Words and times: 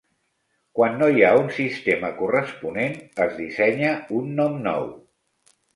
Quan 0.79 0.95
no 1.01 1.09
hi 1.17 1.21
ha 1.27 1.29
un 1.41 1.51
sistema 1.59 2.11
corresponent, 2.23 2.99
es 3.27 3.39
dissenya 3.45 3.95
un 4.23 4.37
nom 4.43 4.63
nou. 4.71 4.95